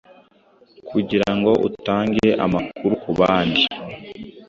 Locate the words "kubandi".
3.03-3.61